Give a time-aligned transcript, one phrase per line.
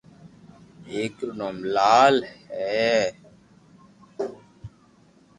[0.91, 2.95] اآڪ رو نوم لال ھي